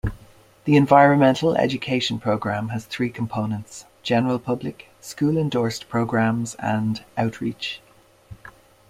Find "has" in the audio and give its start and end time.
2.69-2.85